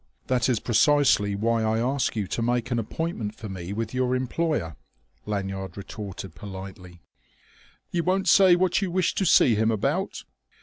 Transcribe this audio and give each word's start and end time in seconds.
"That 0.25 0.49
is 0.49 0.59
precisely 0.59 1.35
why 1.35 1.61
I 1.61 1.77
ask 1.77 2.15
you 2.15 2.25
to 2.25 2.41
make 2.41 2.71
an 2.71 2.79
appointment 2.79 3.35
for 3.35 3.47
me 3.49 3.71
with 3.71 3.93
your 3.93 4.15
employer," 4.15 4.75
Lanyard 5.27 5.77
retorted 5.77 6.33
politely. 6.33 7.01
"You 7.91 8.01
won't 8.03 8.27
say 8.27 8.55
what 8.55 8.81
you 8.81 8.89
wish 8.89 9.13
to 9.13 9.27
see 9.27 9.53
him 9.53 9.69
about?" 9.69 10.23